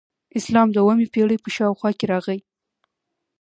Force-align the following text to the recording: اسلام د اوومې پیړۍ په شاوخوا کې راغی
اسلام 0.39 0.67
د 0.71 0.75
اوومې 0.83 1.05
پیړۍ 1.13 1.37
په 1.41 1.49
شاوخوا 1.55 1.91
کې 1.97 2.05
راغی 2.11 2.39